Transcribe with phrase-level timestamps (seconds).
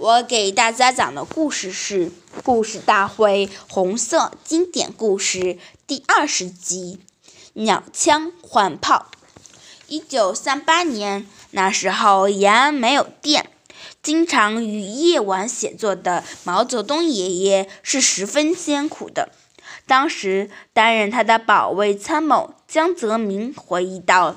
[0.00, 2.06] 我给大家讲的故事是
[2.42, 5.38] 《故事大会红色经典故事》
[5.86, 7.00] 第二十集
[7.52, 9.10] 《鸟枪换炮》。
[9.88, 13.50] 一九三八年，那时候延安没有电，
[14.02, 19.28] 经常于夜晚写作的毛泽东爷爷是十分艰苦的。
[19.86, 24.36] 当时担任他的保卫参谋江泽民回忆道：“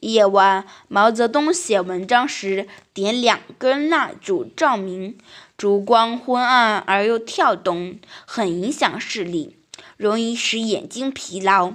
[0.00, 5.18] 夜晚，毛泽东写文章时点两根蜡烛照明，
[5.58, 9.56] 烛光昏暗而又跳动，很影响视力，
[9.96, 11.74] 容易使眼睛疲劳。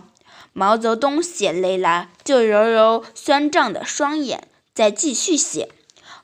[0.54, 5.70] 毛泽东写累了，就揉揉酸胀的双眼，再继续写。”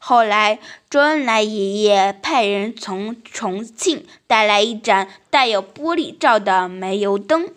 [0.03, 7.49] 后来，周恩来爷爷派人从重庆带来一盏带有玻璃罩的煤油灯。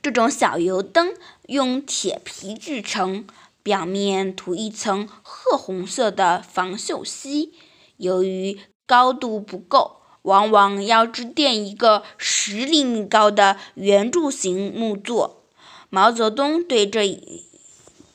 [0.00, 1.12] 这种小油灯
[1.48, 3.26] 用铁皮制成，
[3.62, 7.52] 表面涂一层褐红色的防锈漆。
[7.96, 15.44] 由于高度不够，往往要支垫一个十厘米高的圆柱形木座。
[15.88, 17.44] 毛泽东对这一。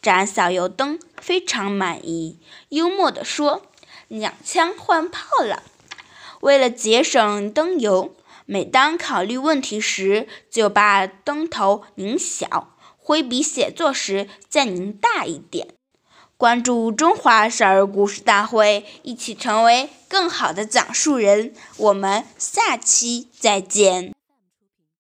[0.01, 3.63] 盏小油灯非常满意，幽默地说
[4.07, 5.63] ：“两枪换炮了。”
[6.41, 8.13] 为了节省灯油，
[8.45, 12.74] 每当考虑问题时，就把灯头拧小；
[13.07, 15.67] 挥笔写作时，再您大一点。
[16.37, 21.53] 关注中华少儿故事大会，一起成为更好的讲述人。
[21.77, 24.15] 我们下期再见。